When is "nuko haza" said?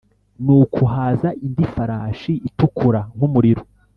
0.43-1.29